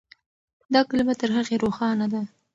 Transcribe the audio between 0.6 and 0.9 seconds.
دا